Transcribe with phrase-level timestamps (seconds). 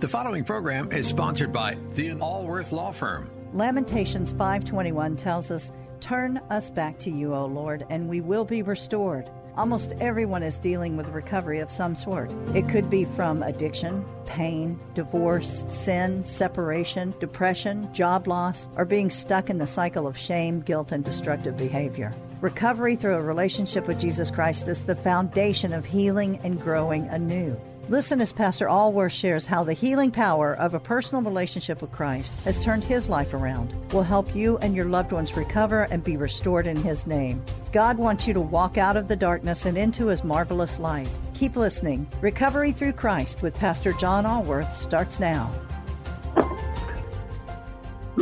[0.00, 3.30] The following program is sponsored by the Allworth Law Firm.
[3.54, 5.70] Lamentations 5:21 tells us,
[6.00, 10.58] "Turn us back to you, O Lord, and we will be restored." Almost everyone is
[10.58, 12.34] dealing with recovery of some sort.
[12.54, 19.48] It could be from addiction, pain, divorce, sin, separation, depression, job loss, or being stuck
[19.48, 22.12] in the cycle of shame, guilt, and destructive behavior.
[22.40, 27.56] Recovery through a relationship with Jesus Christ is the foundation of healing and growing anew.
[27.90, 32.32] Listen as Pastor Allworth shares how the healing power of a personal relationship with Christ
[32.44, 36.16] has turned his life around, will help you and your loved ones recover and be
[36.16, 37.44] restored in his name.
[37.72, 41.10] God wants you to walk out of the darkness and into his marvelous light.
[41.34, 42.06] Keep listening.
[42.22, 45.52] Recovery Through Christ with Pastor John Allworth starts now.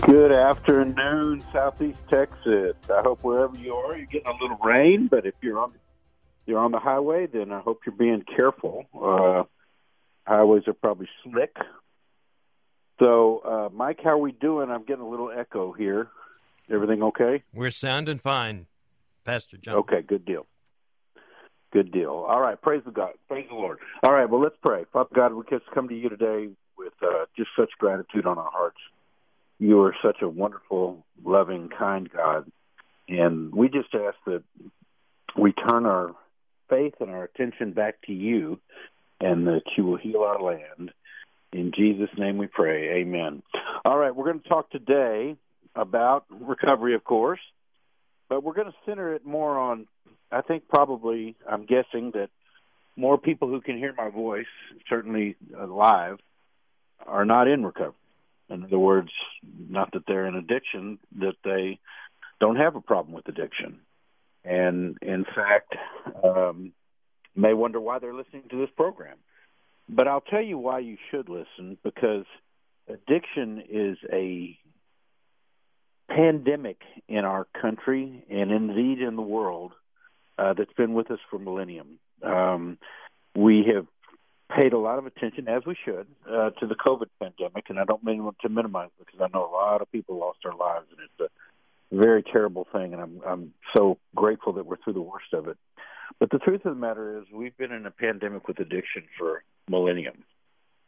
[0.01, 2.75] Good afternoon, Southeast Texas.
[2.93, 5.73] I hope wherever you are, you're getting a little rain, but if you're on
[6.47, 8.85] you're on the highway, then I hope you're being careful.
[8.95, 9.45] Uh,
[10.27, 11.57] highways are probably slick.
[12.99, 14.71] So, uh, Mike, how are we doing?
[14.71, 16.09] I'm getting a little echo here.
[16.71, 17.43] Everything okay?
[17.53, 18.67] We're sounding fine,
[19.25, 19.77] Pastor John.
[19.77, 20.47] Okay, good deal.
[21.73, 22.11] Good deal.
[22.11, 23.79] All right, praise the God, praise the Lord.
[24.03, 24.85] All right, well, let's pray.
[24.93, 28.51] Father God, we just come to you today with uh, just such gratitude on our
[28.53, 28.79] hearts.
[29.59, 32.51] You are such a wonderful, loving, kind God,
[33.09, 34.43] and we just ask that
[35.37, 36.15] we turn our
[36.69, 38.59] faith and our attention back to you
[39.21, 40.91] and that you will heal our land.
[41.53, 43.01] In Jesus' name we pray.
[43.01, 43.43] Amen.
[43.85, 45.37] All right, we're going to talk today
[45.75, 47.41] about recovery, of course,
[48.29, 49.87] but we're going to center it more on,
[50.31, 52.31] I think probably, I'm guessing that
[52.97, 54.47] more people who can hear my voice,
[54.89, 56.19] certainly live,
[57.07, 57.95] are not in recovery.
[58.51, 59.11] In other words,
[59.69, 61.79] not that they're in addiction, that they
[62.41, 63.81] don't have a problem with addiction
[64.45, 65.75] and in fact
[66.25, 66.73] um,
[67.35, 69.17] may wonder why they're listening to this program.
[69.89, 72.25] But I'll tell you why you should listen because
[72.89, 74.59] addiction is a
[76.09, 76.79] pandemic
[77.09, 79.73] in our country and indeed in the world
[80.39, 81.99] uh, that's been with us for millennium.
[82.23, 82.79] Um,
[83.35, 83.87] we have
[84.55, 87.85] paid a lot of attention, as we should, uh, to the COVID pandemic, and I
[87.85, 91.01] don't mean to minimize because I know a lot of people lost their lives, and
[91.01, 91.29] it's a
[91.93, 95.59] very terrible thing, and I'm I'm so grateful that we're through the worst of it.
[96.19, 99.45] But the truth of the matter is, we've been in a pandemic with addiction for
[99.69, 100.25] millennium,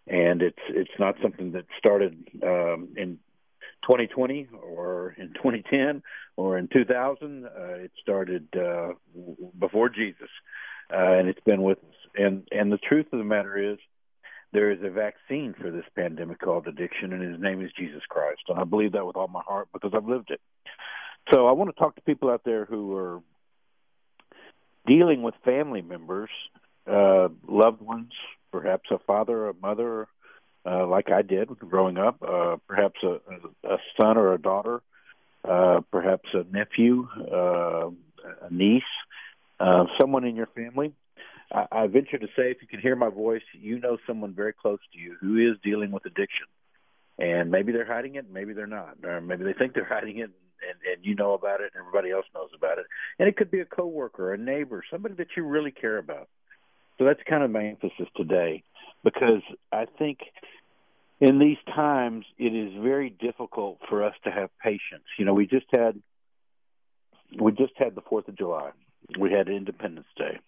[0.06, 3.18] and it's it's not something that started um, in
[3.82, 6.02] 2020 or in 2010
[6.36, 7.44] or in 2000.
[7.44, 8.92] Uh, it started uh,
[9.58, 10.30] before Jesus,
[10.92, 11.94] uh, and it's been with us.
[12.16, 13.78] And and the truth of the matter is,
[14.54, 18.42] there is a vaccine for this pandemic called addiction, and his name is Jesus Christ.
[18.48, 20.40] And I believe that with all my heart because I've lived it.
[21.32, 23.20] So I want to talk to people out there who are
[24.86, 26.30] dealing with family members,
[26.86, 28.12] uh, loved ones,
[28.52, 30.06] perhaps a father, a mother,
[30.64, 33.18] uh, like I did growing up, uh, perhaps a,
[33.68, 34.82] a son or a daughter,
[35.44, 37.90] uh, perhaps a nephew, uh,
[38.42, 38.82] a niece,
[39.58, 40.92] uh, someone in your family.
[41.94, 44.98] Venture to say, if you can hear my voice, you know someone very close to
[44.98, 46.46] you who is dealing with addiction.
[47.20, 50.30] And maybe they're hiding it, maybe they're not, or maybe they think they're hiding it,
[50.68, 52.86] and and you know about it and everybody else knows about it.
[53.20, 56.28] And it could be a coworker a neighbor somebody that you really care about.
[56.98, 58.64] So that's kind of my emphasis today
[59.04, 60.20] because i think
[61.20, 65.04] in these times it is very difficult for us to have patience.
[65.16, 66.02] You know we just had
[67.38, 68.70] we just had the fourth of july.
[69.16, 70.40] We had independence day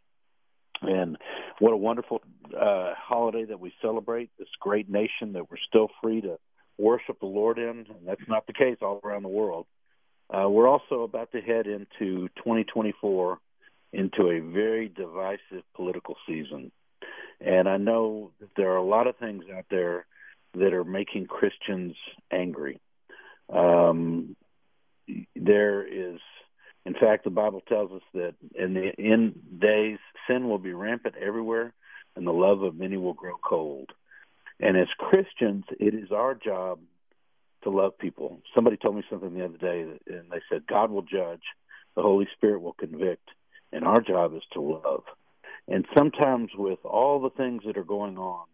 [0.83, 1.17] and
[1.59, 2.21] what a wonderful
[2.57, 6.39] uh holiday that we celebrate this great nation that we're still free to
[6.79, 9.67] worship the lord in and that's not the case all around the world
[10.29, 13.39] uh, we're also about to head into 2024
[13.93, 16.73] into a very divisive political season.
[17.41, 20.07] And I know that there are a lot of things out there
[20.55, 21.95] that are making Christians
[22.33, 22.81] angry.
[23.53, 24.37] Um,
[25.37, 26.19] there is,
[26.87, 29.99] in fact, the Bible tells us that in the end days,
[30.29, 31.75] sin will be rampant everywhere,
[32.15, 33.91] and the love of many will grow cold.
[34.61, 36.79] And as Christians, it is our job
[37.65, 38.41] to love people.
[38.55, 41.43] Somebody told me something the other day, and they said, God will judge,
[41.97, 43.29] the Holy Spirit will convict,
[43.73, 45.03] and our job is to love.
[45.67, 48.47] And sometimes, with all the things that are going on,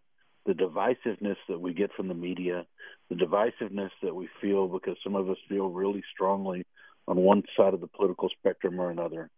[0.47, 2.65] the divisiveness that we get from the media,
[3.11, 6.65] the divisiveness that we feel because some of us feel really strongly
[7.09, 9.31] on one side of the political spectrum or another,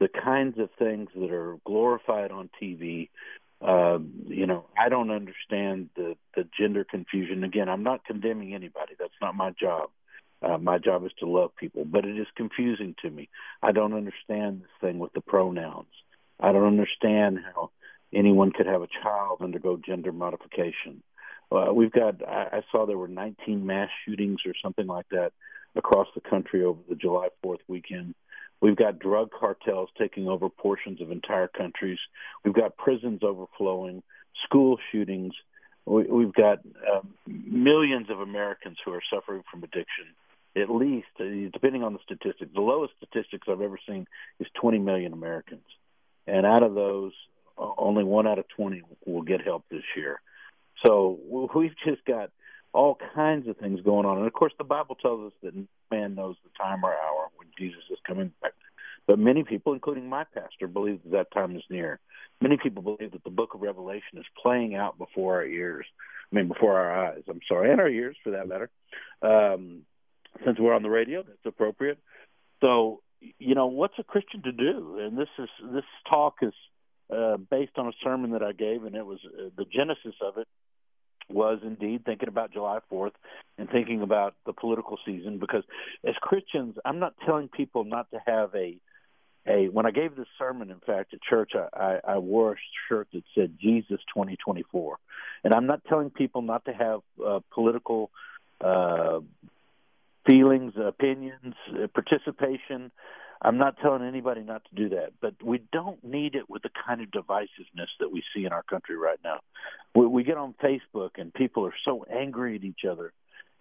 [0.00, 3.08] the kinds of things that are glorified on TV
[3.60, 7.42] uh, you know, I don't understand the the gender confusion.
[7.42, 8.94] Again, I'm not condemning anybody.
[8.98, 9.90] That's not my job.
[10.40, 13.28] Uh, my job is to love people, but it is confusing to me.
[13.60, 15.88] I don't understand this thing with the pronouns.
[16.38, 17.70] I don't understand how
[18.14, 21.02] anyone could have a child undergo gender modification.
[21.50, 22.26] Uh, we've got.
[22.26, 25.32] I, I saw there were 19 mass shootings or something like that
[25.78, 28.14] across the country over the July 4th weekend.
[28.60, 31.98] We've got drug cartels taking over portions of entire countries.
[32.44, 34.02] We've got prisons overflowing,
[34.44, 35.32] school shootings.
[35.86, 36.58] We, we've got
[36.92, 40.06] um, millions of Americans who are suffering from addiction.
[40.56, 44.06] At least, uh, depending on the statistics, the lowest statistics I've ever seen
[44.40, 45.64] is 20 million Americans,
[46.26, 47.12] and out of those,
[47.56, 50.20] only one out of 20 will get help this year.
[50.84, 51.18] So
[51.54, 52.30] we've just got
[52.72, 54.18] all kinds of things going on.
[54.18, 55.54] And of course, the Bible tells us that
[55.90, 58.52] man knows the time or hour when Jesus is coming back.
[59.06, 61.98] But many people, including my pastor, believe that that time is near.
[62.42, 65.86] Many people believe that the book of Revelation is playing out before our ears.
[66.30, 67.22] I mean, before our eyes.
[67.26, 68.68] I'm sorry, and our ears, for that matter.
[69.22, 69.82] Um,
[70.44, 71.98] since we're on the radio, that's appropriate.
[72.60, 73.00] So,
[73.38, 74.98] you know, what's a Christian to do?
[75.00, 76.52] And this is this talk is
[77.10, 80.36] uh, based on a sermon that I gave, and it was uh, the genesis of
[80.36, 80.46] it
[81.30, 83.12] was indeed thinking about July 4th
[83.58, 85.64] and thinking about the political season because
[86.06, 88.76] as Christians, I'm not telling people not to have a
[89.46, 92.56] a when I gave this sermon in fact at church I, I, I wore a
[92.88, 94.98] shirt that said Jesus 2024
[95.44, 98.10] and I'm not telling people not to have uh, political
[98.60, 99.20] uh
[100.28, 102.90] feelings, opinions, uh, participation.
[103.40, 106.70] I'm not telling anybody not to do that, but we don't need it with the
[106.86, 109.40] kind of divisiveness that we see in our country right now.
[109.94, 113.12] We, we get on Facebook and people are so angry at each other,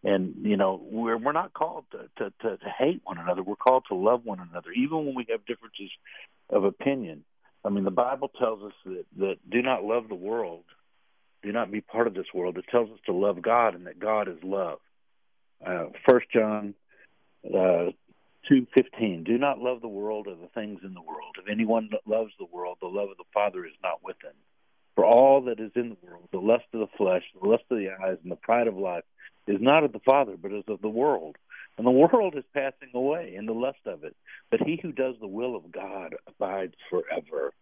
[0.03, 3.44] and you know we're we're not called to, to to to hate one another.
[3.44, 5.91] We're called to love one another, even when we have differences
[6.50, 7.24] of opinion.
[7.63, 10.63] I mean, the Bible tells us that that do not love the world,
[11.44, 12.57] do not be part of this world.
[12.57, 14.79] It tells us to love God and that God is love.
[15.65, 16.74] Uh, First John
[17.45, 17.91] uh,
[18.50, 21.36] 2:15 Do not love the world or the things in the world.
[21.38, 24.34] If anyone loves the world, the love of the Father is not with him.
[24.96, 27.78] For all that is in the world, the lust of the flesh, the lust of
[27.78, 29.04] the eyes, and the pride of life,
[29.46, 31.36] is not of the Father, but is of the world.
[31.78, 34.16] And the world is passing away, and the lust of it.
[34.50, 37.54] But he who does the will of God abides forever.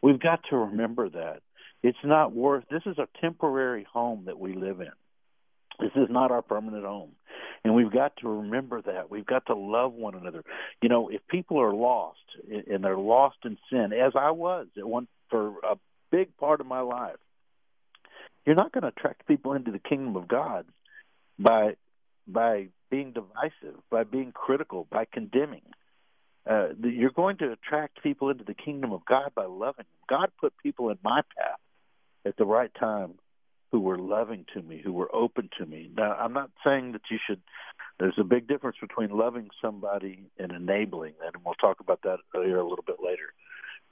[0.00, 1.42] We've got to remember that.
[1.82, 2.64] It's not worth.
[2.70, 4.92] This is a temporary home that we live in.
[5.78, 7.12] This is not our permanent home.
[7.64, 9.10] And we've got to remember that.
[9.10, 10.42] We've got to love one another.
[10.82, 14.86] You know, if people are lost and they're lost in sin, as I was at
[14.88, 15.76] one for a
[16.10, 17.16] big part of my life,
[18.46, 20.66] you're not going to attract people into the kingdom of God
[21.38, 21.76] by
[22.26, 25.62] by being divisive, by being critical, by condemning.
[26.48, 29.86] Uh, you're going to attract people into the kingdom of God by loving them.
[30.08, 31.58] God put people in my path
[32.24, 33.14] at the right time
[33.70, 35.90] who were loving to me, who were open to me.
[35.96, 37.40] Now, I'm not saying that you should.
[37.98, 42.18] There's a big difference between loving somebody and enabling that, and we'll talk about that
[42.32, 43.32] here a little bit later.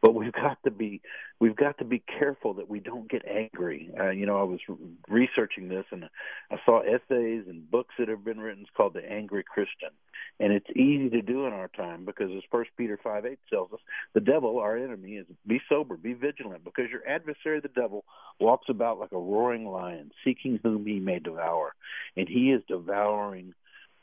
[0.02, 1.00] But we've got to be
[1.40, 3.90] we've got to be careful that we don't get angry.
[3.98, 4.60] Uh, you know, I was
[5.08, 6.04] researching this and
[6.50, 9.90] I saw essays and books that have been written it's called "The Angry Christian,"
[10.38, 13.72] and it's easy to do in our time because, as First Peter five eight tells
[13.72, 13.80] us,
[14.12, 18.04] the devil, our enemy, is be sober, be vigilant, because your adversary, the devil,
[18.38, 21.74] walks about like a roaring lion, seeking whom he may devour,
[22.16, 23.54] and he is devouring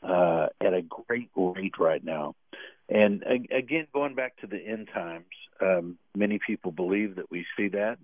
[0.02, 2.34] uh, at a great rate right now.
[2.88, 5.24] And again, going back to the end times,
[5.60, 7.98] um, many people believe that we see that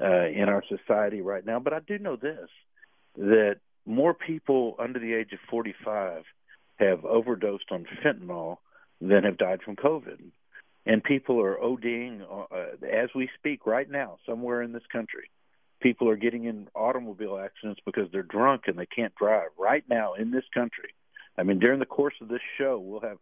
[0.00, 1.58] uh, in our society right now.
[1.58, 2.48] But I do know this
[3.16, 3.56] that
[3.86, 6.24] more people under the age of 45
[6.78, 8.58] have overdosed on fentanyl
[9.00, 10.20] than have died from COVID.
[10.84, 15.30] And people are ODing uh, as we speak right now, somewhere in this country.
[15.80, 20.14] People are getting in automobile accidents because they're drunk and they can't drive right now
[20.14, 20.94] in this country.
[21.36, 23.18] I mean, during the course of this show, we'll have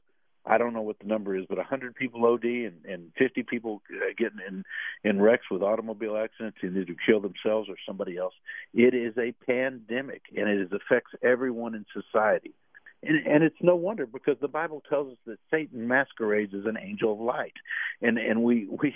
[0.47, 3.81] I don't know what the number is, but 100 people OD and, and 50 people
[3.91, 4.65] uh, getting in
[5.03, 8.35] in wrecks with automobile accidents, and either kill themselves or somebody else.
[8.75, 12.55] It is a pandemic, and it affects everyone in society.
[13.03, 16.79] And, and it's no wonder because the Bible tells us that Satan masquerades as an
[16.81, 17.55] angel of light,
[18.03, 18.95] and and we we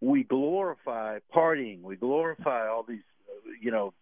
[0.00, 3.94] we glorify partying, we glorify all these, uh, you know.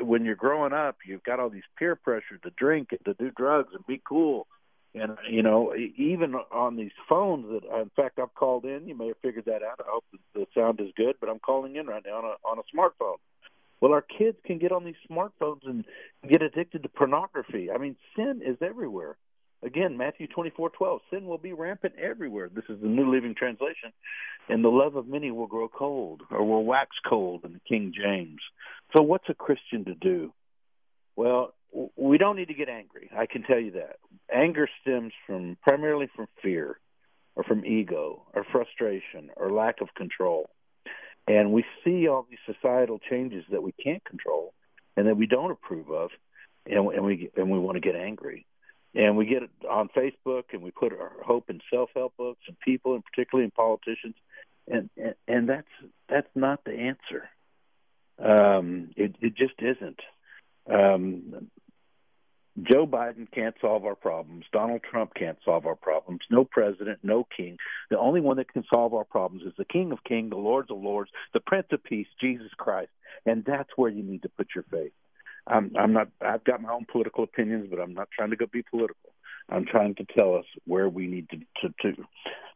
[0.00, 3.30] when you're growing up, you've got all these peer pressure to drink and to do
[3.36, 4.46] drugs and be cool
[4.94, 8.88] and you know, even on these phones that, uh, in fact, I've called in.
[8.88, 9.80] You may have figured that out.
[9.80, 10.04] I hope
[10.34, 13.16] the sound is good, but I'm calling in right now on a on a smartphone.
[13.80, 15.84] Well, our kids can get on these smartphones and
[16.28, 17.70] get addicted to pornography.
[17.70, 19.16] I mean, sin is everywhere.
[19.62, 21.00] Again, Matthew twenty four twelve.
[21.10, 22.48] Sin will be rampant everywhere.
[22.48, 23.92] This is the New Living Translation,
[24.48, 27.92] and the love of many will grow cold, or will wax cold in the King
[27.94, 28.40] James.
[28.96, 30.32] So, what's a Christian to do?
[31.16, 31.52] Well,
[31.96, 33.10] we don't need to get angry.
[33.16, 33.96] I can tell you that.
[34.32, 36.78] Anger stems from primarily from fear
[37.36, 40.50] or from ego or frustration or lack of control.
[41.26, 44.54] And we see all these societal changes that we can't control.
[44.98, 46.10] and that we don't approve of,
[46.66, 48.44] and, and we and we want to get angry,
[48.96, 52.94] and we get on Facebook, and we put our hope in self-help books and people,
[52.94, 54.16] and particularly in politicians,
[54.66, 55.68] and and, and that's
[56.08, 57.28] that's not the answer.
[58.18, 60.00] Um, it it just isn't.
[60.70, 61.48] Um,
[62.62, 64.44] Joe Biden can't solve our problems.
[64.52, 66.20] Donald Trump can't solve our problems.
[66.30, 67.56] No president, no king.
[67.90, 70.70] The only one that can solve our problems is the King of Kings, the Lords
[70.70, 72.90] of Lords, the Prince of Peace, Jesus Christ.
[73.26, 74.92] And that's where you need to put your faith.
[75.46, 76.08] I'm, I'm not.
[76.20, 79.12] I've got my own political opinions, but I'm not trying to go be political.
[79.48, 82.02] I'm trying to tell us where we need to to to,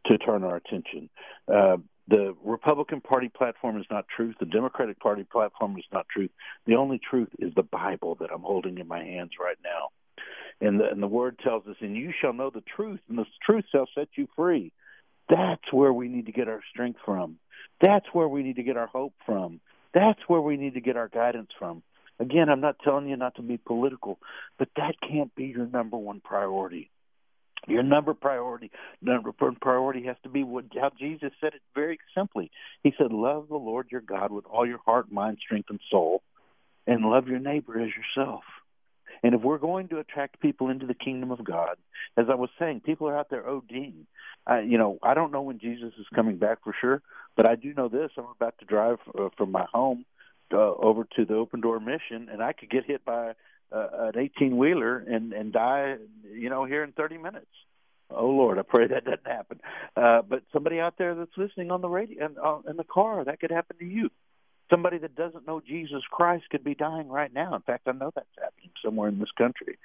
[0.06, 1.08] to turn our attention.
[1.52, 1.78] Uh,
[2.12, 4.34] the Republican Party platform is not truth.
[4.38, 6.30] The Democratic Party platform is not truth.
[6.66, 9.88] The only truth is the Bible that I'm holding in my hands right now.
[10.60, 13.24] And the, and the Word tells us, and you shall know the truth, and the
[13.42, 14.72] truth shall set you free.
[15.30, 17.38] That's where we need to get our strength from.
[17.80, 19.60] That's where we need to get our hope from.
[19.94, 21.82] That's where we need to get our guidance from.
[22.20, 24.18] Again, I'm not telling you not to be political,
[24.58, 26.90] but that can't be your number one priority.
[27.68, 31.98] Your number priority, number one priority has to be what how Jesus said it very
[32.14, 32.50] simply.
[32.82, 36.22] He said, "Love the Lord your God with all your heart, mind, strength, and soul,
[36.86, 38.42] and love your neighbor as yourself."
[39.22, 41.76] And if we're going to attract people into the kingdom of God,
[42.16, 44.06] as I was saying, people are out there ODing.
[44.50, 47.00] Uh, you know, I don't know when Jesus is coming back for sure,
[47.36, 50.04] but I do know this: I'm about to drive uh, from my home
[50.52, 53.34] uh, over to the Open Door Mission, and I could get hit by
[53.72, 55.96] uh, an 18 wheeler and and die,
[56.30, 57.46] you know, here in 30 minutes.
[58.10, 59.60] Oh Lord, I pray that doesn't happen.
[59.96, 63.24] Uh, but somebody out there that's listening on the radio and uh, in the car,
[63.24, 64.10] that could happen to you.
[64.70, 67.54] Somebody that doesn't know Jesus Christ could be dying right now.
[67.54, 69.78] In fact, I know that's happening somewhere in this country.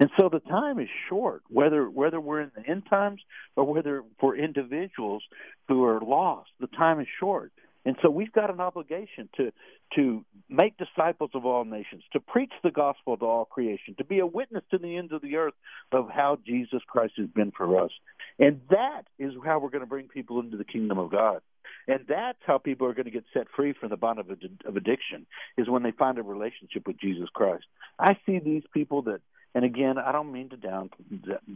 [0.00, 3.20] And so the time is short, whether whether we're in the end times
[3.56, 5.22] or whether for individuals
[5.68, 7.52] who are lost, the time is short.
[7.84, 9.52] And so we've got an obligation to
[9.96, 14.20] to make disciples of all nations, to preach the gospel to all creation, to be
[14.20, 15.54] a witness to the ends of the earth
[15.90, 17.90] of how Jesus Christ has been for us.
[18.38, 21.40] And that is how we're going to bring people into the kingdom of God.
[21.88, 24.76] And that's how people are going to get set free from the bond of, of
[24.76, 25.26] addiction
[25.58, 27.64] is when they find a relationship with Jesus Christ.
[27.98, 29.20] I see these people that
[29.54, 30.90] and again, I don't mean to down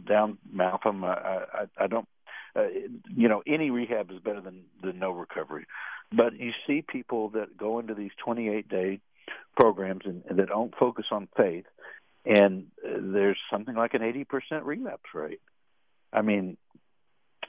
[0.07, 1.03] down mouth them.
[1.03, 2.07] I, I, I don't.
[2.55, 2.67] Uh,
[3.15, 5.65] you know, any rehab is better than than no recovery.
[6.11, 8.99] But you see people that go into these 28 day
[9.55, 11.65] programs and, and that don't focus on faith,
[12.25, 15.41] and uh, there's something like an 80% relapse rate.
[16.13, 16.57] I mean,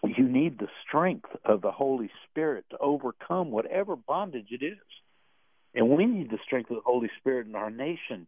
[0.04, 4.78] you need the strength of the Holy Spirit to overcome whatever bondage it is.
[5.74, 8.26] And we need the strength of the Holy Spirit in our nation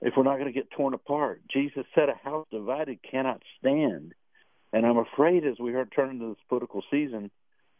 [0.00, 1.42] if we're not going to get torn apart.
[1.50, 4.14] Jesus said, A house divided cannot stand.
[4.72, 7.30] And I'm afraid as we are turning to this political season,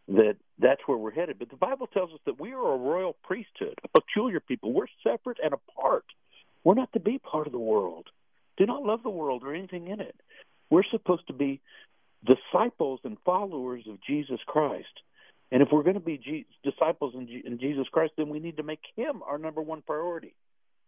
[0.08, 1.38] that that's where we're headed.
[1.38, 4.72] But the Bible tells us that we are a royal priesthood, a peculiar people.
[4.72, 6.04] We're separate and apart.
[6.64, 8.06] We're not to be part of the world.
[8.56, 10.16] Do not love the world or anything in it.
[10.70, 11.60] We're supposed to be
[12.24, 14.86] disciples and followers of Jesus Christ.
[15.52, 18.56] And if we're going to be G- disciples in, in Jesus Christ, then we need
[18.56, 20.34] to make Him our number one priority.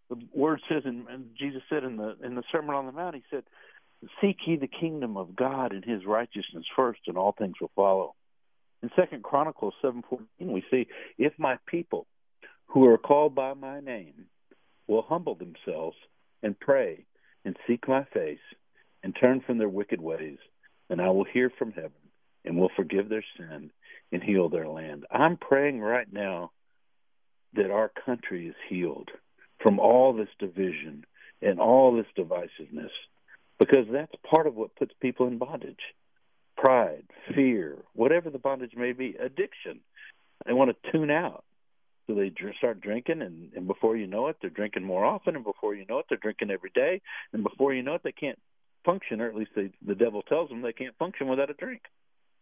[0.09, 1.07] The Word says, and
[1.39, 3.45] Jesus said in the in the Sermon on the Mount, He said,
[4.21, 8.15] "Seek ye the kingdom of God and His righteousness first, and all things will follow."
[8.83, 10.87] In Second Chronicles seven fourteen, we see,
[11.19, 12.07] "If my people,
[12.67, 14.27] who are called by my name,
[14.87, 15.97] will humble themselves
[16.43, 17.05] and pray
[17.45, 18.41] and seek my face
[19.03, 20.39] and turn from their wicked ways,
[20.89, 21.93] then I will hear from heaven
[22.45, 23.71] and will forgive their sin
[24.13, 26.53] and heal their land." I'm praying right now
[27.53, 29.11] that our country is healed
[29.59, 31.05] from all this division
[31.43, 32.93] and all this divisiveness
[33.59, 35.95] because that's part of what puts people in bondage
[36.61, 39.81] pride, fear, whatever the bondage may be, addiction.
[40.47, 41.45] They want to tune out.
[42.07, 45.45] So they start drinking, and, and before you know it, they're drinking more often, and
[45.45, 47.01] before you know it, they're drinking every day,
[47.33, 48.39] and before you know it, they can't
[48.85, 51.83] function, or at least they, the devil tells them they can't function without a drink.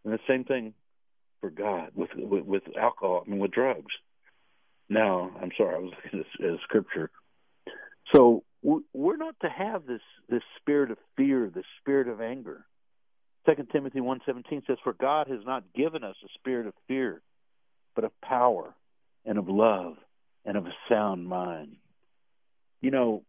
[0.03, 0.73] And the same thing
[1.41, 3.93] for God with with, with alcohol, I mean, with drugs.
[4.89, 7.11] Now, I'm sorry, I was looking at, at scripture.
[8.13, 12.65] So we're not to have this this spirit of fear, this spirit of anger.
[13.49, 17.23] Second Timothy 1:17 says, "For God has not given us a spirit of fear,
[17.95, 18.75] but of power
[19.25, 19.97] and of love
[20.45, 21.77] and of a sound mind."
[22.79, 23.25] You know,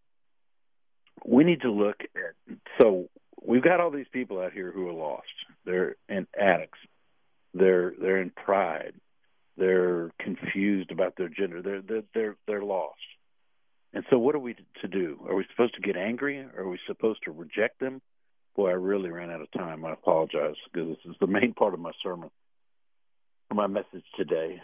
[1.25, 3.09] we need to look at so
[3.41, 5.33] we've got all these people out here who are lost.
[5.65, 6.79] They're in addicts.
[7.55, 8.93] They're they're in pride.
[9.57, 11.63] They're confused about their gender.
[11.63, 13.01] They're they're they're, they're lost.
[13.95, 15.19] And so, what are we to do?
[15.27, 16.41] Are we supposed to get angry?
[16.41, 18.03] Are we supposed to reject them?
[18.57, 19.85] Boy, I really ran out of time.
[19.85, 22.31] I apologize because this is the main part of my sermon,
[23.53, 24.61] my message today.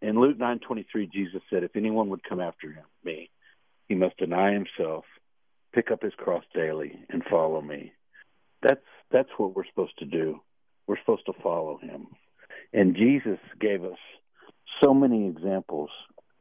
[0.00, 3.30] In Luke 9:23, Jesus said, "If anyone would come after him, me,
[3.88, 5.04] he must deny himself,
[5.72, 7.92] pick up his cross daily, and follow me.
[8.62, 10.40] That's that's what we're supposed to do.
[10.86, 12.08] We're supposed to follow him.
[12.72, 13.98] And Jesus gave us
[14.82, 15.90] so many examples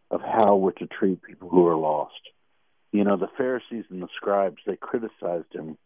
[0.10, 2.20] of how we're to treat people who are lost.
[2.92, 5.78] You know, the Pharisees and the scribes, they criticized him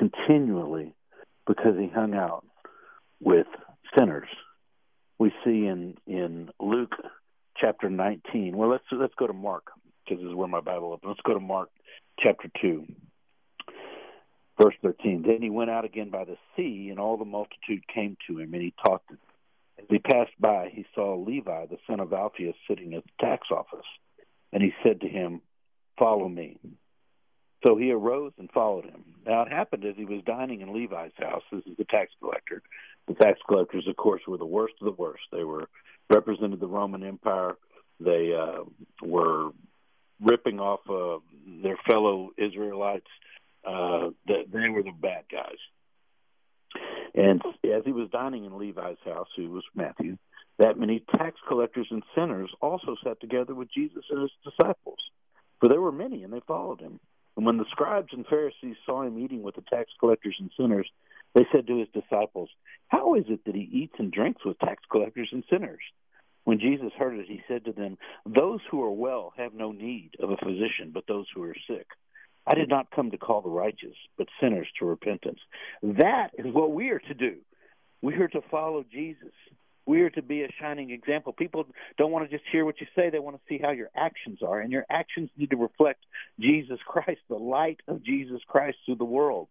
[0.00, 0.94] continually
[1.46, 2.44] because he hung out
[3.20, 3.46] with
[3.96, 4.28] sinners.
[5.18, 6.94] We see in in Luke
[7.60, 8.56] chapter 19.
[8.56, 9.64] Well, let's let's go to Mark
[10.04, 11.00] because this is where my Bible is.
[11.04, 11.68] Let's go to Mark
[12.18, 12.86] chapter 2.
[14.60, 15.22] Verse 13.
[15.26, 18.52] Then he went out again by the sea, and all the multitude came to him,
[18.52, 19.18] and he taught them.
[19.78, 23.48] As he passed by, he saw Levi, the son of Alphaeus, sitting at the tax
[23.50, 23.86] office.
[24.52, 25.40] And he said to him,
[25.98, 26.58] Follow me.
[27.64, 29.04] So he arose and followed him.
[29.26, 31.42] Now it happened as he was dining in Levi's house.
[31.52, 32.62] This is the tax collector.
[33.06, 35.24] The tax collectors, of course, were the worst of the worst.
[35.30, 35.68] They were
[36.08, 37.56] represented the Roman Empire.
[37.98, 38.64] They uh,
[39.02, 39.50] were
[40.22, 41.20] ripping off uh,
[41.62, 43.06] their fellow Israelites.
[43.66, 45.58] Uh, they, they were the bad guys.
[47.14, 50.16] And as he was dining in Levi's house, who was Matthew,
[50.58, 54.98] that many tax collectors and sinners also sat together with Jesus and his disciples.
[55.58, 57.00] For there were many, and they followed him.
[57.36, 60.90] And when the scribes and Pharisees saw him eating with the tax collectors and sinners,
[61.34, 62.50] they said to his disciples,
[62.88, 65.80] How is it that he eats and drinks with tax collectors and sinners?
[66.44, 70.10] When Jesus heard it, he said to them, Those who are well have no need
[70.20, 71.86] of a physician, but those who are sick.
[72.46, 75.38] I did not come to call the righteous, but sinners to repentance.
[75.82, 77.36] That is what we are to do.
[78.02, 79.32] We are to follow Jesus.
[79.90, 81.32] We are to be a shining example.
[81.32, 81.66] People
[81.98, 84.38] don't want to just hear what you say, they want to see how your actions
[84.40, 84.60] are.
[84.60, 86.04] And your actions need to reflect
[86.38, 89.48] Jesus Christ, the light of Jesus Christ to the world.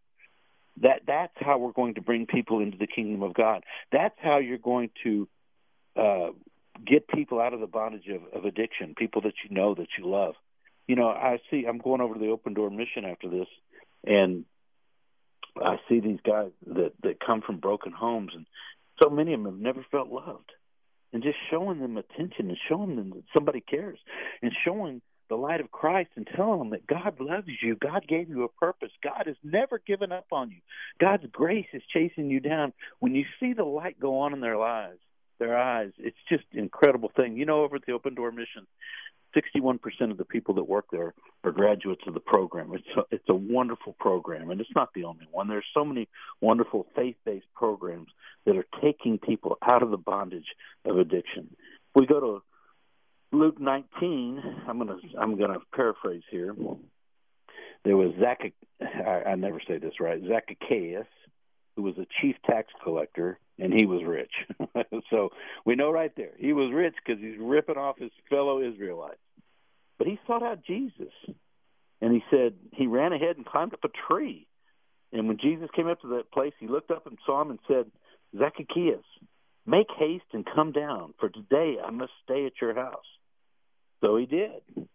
[0.82, 3.66] That that's how we're going to bring people into the kingdom of God.
[3.92, 5.28] That's how you're going to
[5.98, 6.30] uh,
[6.88, 10.10] get people out of the bondage of, of addiction, people that you know that you
[10.10, 10.36] love.
[10.88, 11.66] You know, I see.
[11.68, 13.48] I'm going over to the Open Door Mission after this,
[14.06, 14.46] and
[15.58, 18.46] I see these guys that that come from broken homes, and
[19.02, 20.52] so many of them have never felt loved.
[21.12, 23.98] And just showing them attention and showing them that somebody cares,
[24.44, 27.76] and showing the light of Christ and telling them that God loves you.
[27.76, 28.92] God gave you a purpose.
[29.04, 30.58] God has never given up on you.
[31.00, 32.74] God's grace is chasing you down.
[33.00, 35.00] When you see the light go on in their lives,
[35.40, 37.38] their eyes, it's just an incredible thing.
[37.38, 38.68] You know, over at the Open Door Mission,
[39.36, 39.80] 61%
[40.12, 41.14] of the people that work there
[41.44, 42.72] are graduates of the program.
[42.74, 45.48] It's a, it's a wonderful program, and it's not the only one.
[45.48, 46.08] There's so many
[46.42, 48.08] wonderful faith-based programs
[48.46, 50.48] that are taking people out of the bondage
[50.86, 51.56] of addiction.
[51.96, 52.42] We go to
[53.32, 54.42] Luke 19.
[54.68, 56.56] I'm gonna I'm gonna paraphrase here.
[57.86, 58.52] There was Zac.
[58.82, 60.22] I, I never say this right.
[60.28, 61.08] Zacchaeus,
[61.80, 64.34] who was a chief tax collector, and he was rich.
[65.10, 65.30] so
[65.66, 69.22] we know right there he was rich because he's ripping off his fellow Israelites.
[69.98, 71.14] But he sought out Jesus,
[72.02, 74.46] and he said he ran ahead and climbed up a tree.
[75.14, 77.60] And when Jesus came up to that place, he looked up and saw him and
[77.66, 77.86] said,
[78.38, 79.06] Zacchaeus,
[79.66, 83.08] make haste and come down, for today I must stay at your house.
[84.02, 84.88] So he did.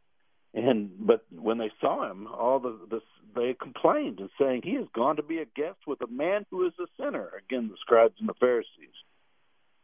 [0.54, 3.00] And but when they saw him, all the, the
[3.34, 6.64] they complained and saying he has gone to be a guest with a man who
[6.66, 7.28] is a sinner.
[7.36, 8.94] Again, the scribes and the Pharisees.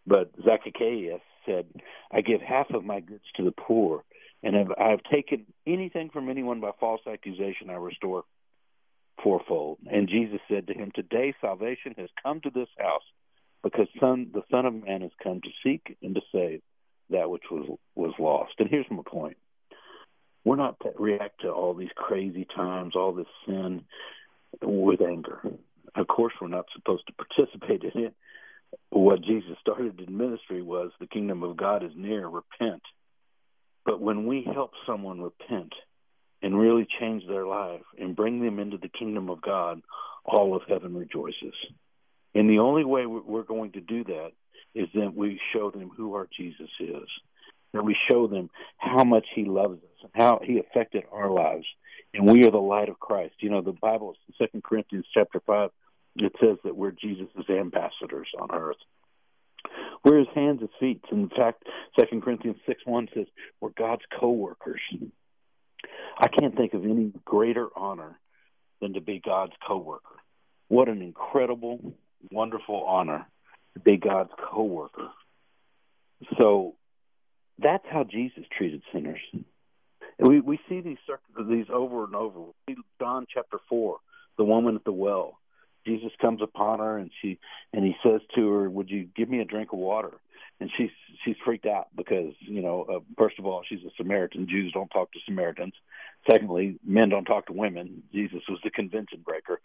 [0.07, 1.67] But Zacchaeus said,
[2.13, 4.05] "I give half of my goods to the poor,
[4.45, 8.25] and if I have taken anything from anyone by false accusation, I restore
[9.25, 13.03] fourfold." And Jesus said to him, "Today salvation has come to this house,
[13.65, 16.63] because son, the Son of Man has come to seek and to save
[17.11, 18.53] that which was was lost.
[18.61, 19.37] And here's my point:
[20.45, 23.83] we're not to react to all these crazy times, all this sin,
[24.63, 25.41] with anger.
[25.95, 28.15] Of course, we're not supposed to participate in it.
[28.91, 32.27] What Jesus started in ministry was the kingdom of God is near.
[32.29, 32.83] Repent.
[33.85, 35.73] But when we help someone repent
[36.43, 39.83] and really change their life and bring them into the kingdom of God,
[40.25, 41.55] all of heaven rejoices.
[42.35, 44.31] And the only way we're going to do that
[44.75, 47.09] is that we show them who our Jesus is,
[47.73, 51.67] that we show them how much He loves us and how He affected our lives,
[52.13, 53.35] and we are the light of Christ.
[53.41, 55.71] You know, the Bible, Second Corinthians chapter five,
[56.17, 58.77] it says that we're Jesus' ambassadors on earth.
[60.05, 61.03] We're His hands and feet.
[61.13, 61.65] In fact,
[61.99, 63.27] Second Corinthians six one says
[63.61, 64.81] we're God's co-workers.
[66.19, 68.19] I can't think of any greater honor
[68.81, 70.17] than to be God's co-worker.
[70.69, 71.95] What an incredible,
[72.31, 73.27] wonderful honor
[73.75, 75.09] to be God's co-worker.
[76.39, 76.75] So
[77.63, 79.21] that's how Jesus treated sinners.
[80.19, 80.99] we we see these
[81.49, 82.53] these over and over.
[83.01, 83.99] John chapter four,
[84.39, 85.39] the woman at the well.
[85.87, 87.39] Jesus comes upon her and she
[87.73, 90.13] and he says to her, "Would you give me a drink of water?"
[90.61, 90.91] and she's
[91.25, 94.47] she's freaked out because you know uh, first of all she's a Samaritan.
[94.49, 95.75] Jews don't talk to Samaritans.
[96.31, 98.03] Secondly, men don't talk to women.
[98.13, 99.61] Jesus was the convention breaker,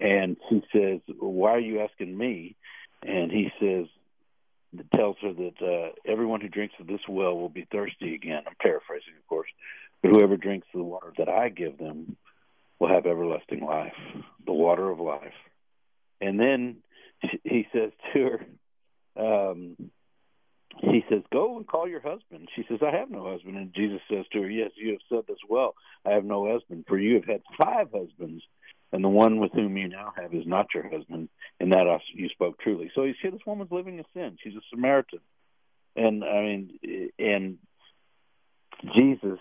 [0.00, 2.56] and she says, "Why are you asking me?"
[3.04, 3.86] And he says,
[4.94, 8.42] tells her that uh, everyone who drinks of this well will be thirsty again.
[8.46, 9.48] I'm paraphrasing, of course,
[10.02, 12.16] but whoever drinks the water that I give them
[12.78, 13.92] will have everlasting life,
[14.44, 15.34] the water of life.
[16.20, 16.76] And then
[17.44, 18.46] he says to her,
[19.16, 19.76] um,
[20.80, 22.48] he says, Go and call your husband.
[22.56, 23.56] She says, I have no husband.
[23.56, 25.74] And Jesus says to her, Yes, you have said this well.
[26.04, 28.42] I have no husband, for you have had five husbands,
[28.92, 31.28] and the one with whom you now have is not your husband.
[31.60, 32.90] And that you spoke truly.
[32.94, 34.36] So you see, this woman's living a sin.
[34.42, 35.20] She's a Samaritan.
[35.96, 37.58] And I mean, and
[38.94, 39.38] Jesus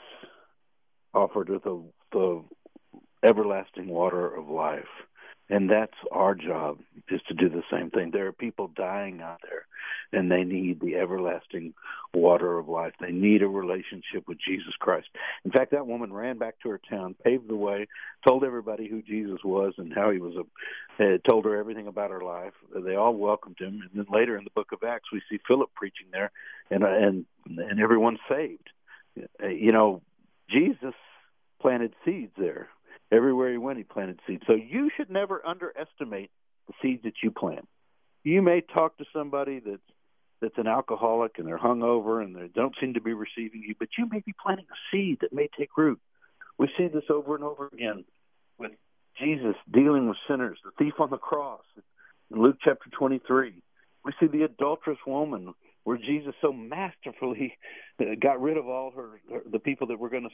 [1.13, 2.43] offered her the, the
[3.23, 4.83] everlasting water of life.
[5.51, 8.11] And that's our job is to do the same thing.
[8.11, 9.65] There are people dying out there
[10.13, 11.73] and they need the everlasting
[12.13, 12.93] water of life.
[13.01, 15.07] They need a relationship with Jesus Christ.
[15.43, 17.87] In fact, that woman ran back to her town, paved the way,
[18.25, 20.45] told everybody who Jesus was and how he was a
[21.03, 22.53] uh, told her everything about her life.
[22.73, 23.81] They all welcomed him.
[23.81, 26.31] And then later in the book of Acts, we see Philip preaching there
[26.69, 28.69] and and and everyone's saved.
[29.43, 30.01] Uh, you know,
[30.49, 30.93] Jesus
[31.59, 32.69] planted seeds there
[33.11, 34.43] Everywhere he went, he planted seeds.
[34.47, 36.31] So you should never underestimate
[36.67, 37.67] the seeds that you plant.
[38.23, 39.81] You may talk to somebody that's
[40.41, 43.89] that's an alcoholic and they're hungover and they don't seem to be receiving you, but
[43.97, 45.99] you may be planting a seed that may take root.
[46.57, 48.05] We see this over and over again
[48.57, 48.71] with
[49.19, 51.61] Jesus dealing with sinners, the thief on the cross
[52.31, 53.61] in Luke chapter 23.
[54.03, 57.57] We see the adulterous woman where Jesus so masterfully
[58.21, 59.21] got rid of all her,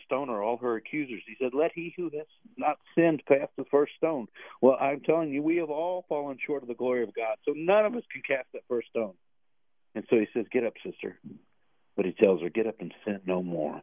[0.05, 1.23] stone all her accusers.
[1.25, 4.27] He said, "Let he who has not sinned cast the first stone."
[4.61, 7.53] Well, I'm telling you, we have all fallen short of the glory of God, so
[7.55, 9.13] none of us can cast that first stone.
[9.95, 11.19] And so he says, "Get up, sister."
[11.95, 13.81] But he tells her, "Get up and sin no more."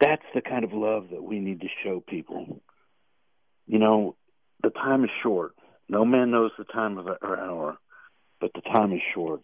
[0.00, 2.62] That's the kind of love that we need to show people.
[3.66, 4.16] You know,
[4.62, 5.54] the time is short.
[5.88, 7.78] No man knows the time of our hour,
[8.40, 9.42] but the time is short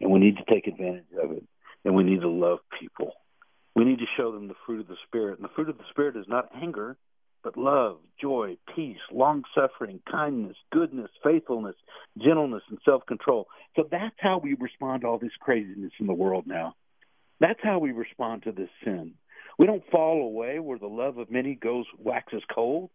[0.00, 1.44] and we need to take advantage of it.
[1.84, 3.12] And we need to love people.
[3.76, 5.38] We need to show them the fruit of the Spirit.
[5.38, 6.96] And the fruit of the Spirit is not anger,
[7.44, 11.76] but love, joy, peace, long suffering, kindness, goodness, faithfulness,
[12.16, 13.46] gentleness, and self control.
[13.76, 16.74] So that's how we respond to all this craziness in the world now.
[17.38, 19.12] That's how we respond to this sin.
[19.58, 22.88] We don't fall away where the love of many goes waxes cold.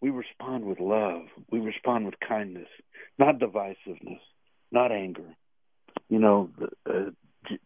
[0.00, 1.22] We respond with love.
[1.50, 2.68] We respond with kindness,
[3.18, 4.20] not divisiveness,
[4.70, 5.34] not anger,
[6.08, 6.50] you know,
[6.88, 7.10] uh,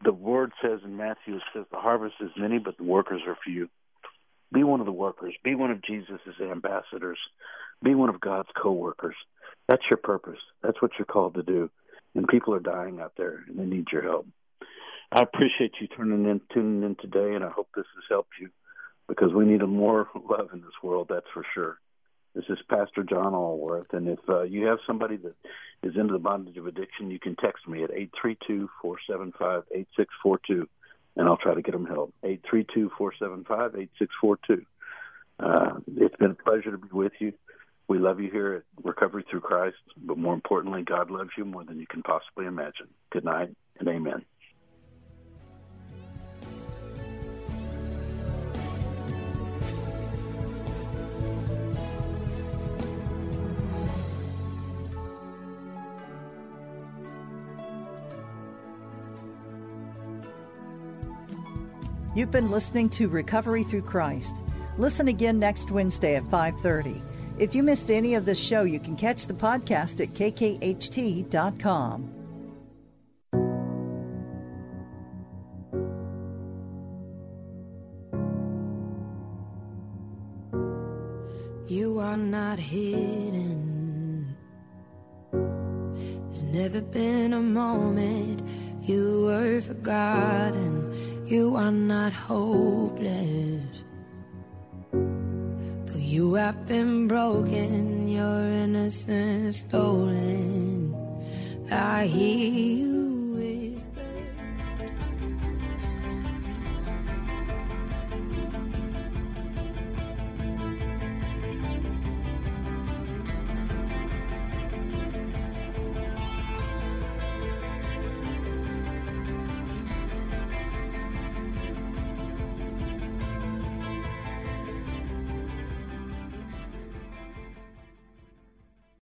[0.04, 3.36] the word says in Matthew, it says the harvest is many, but the workers are
[3.44, 3.68] few.
[4.52, 5.34] Be one of the workers.
[5.42, 7.18] Be one of Jesus' ambassadors.
[7.82, 9.16] Be one of God's co-workers.
[9.68, 10.38] That's your purpose.
[10.62, 11.70] That's what you're called to do.
[12.14, 14.26] And people are dying out there, and they need your help.
[15.10, 18.50] I appreciate you tuning in, tuning in today, and I hope this has helped you
[19.08, 21.08] because we need more love in this world.
[21.10, 21.78] That's for sure.
[22.34, 25.34] This is Pastor John Allworth, and if uh, you have somebody that
[25.82, 28.96] is into the bondage of addiction, you can text me at eight three two four
[29.06, 30.66] seven five eight six four two,
[31.14, 32.14] and I'll try to get them help.
[32.24, 34.64] Eight three two four seven five eight six four two.
[35.38, 37.34] Uh, it's been a pleasure to be with you.
[37.86, 41.64] We love you here at Recovery Through Christ, but more importantly, God loves you more
[41.64, 42.88] than you can possibly imagine.
[43.10, 44.24] Good night and amen.
[62.32, 64.42] Been listening to Recovery Through Christ.
[64.78, 67.00] Listen again next Wednesday at 5:30.
[67.38, 70.48] If you missed any of this show, you can catch the podcast at kkht.com.
[81.68, 84.36] You are not hidden.
[85.32, 88.42] There's never been a moment
[88.82, 93.84] you were forgotten you are not hopeless.
[94.92, 100.94] Though you have been broken, your innocence stolen.
[101.70, 103.11] I hear you